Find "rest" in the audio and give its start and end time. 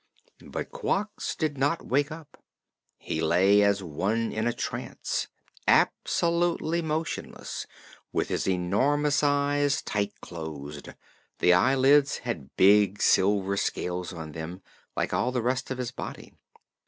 15.43-15.69